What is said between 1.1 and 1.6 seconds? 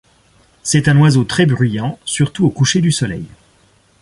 très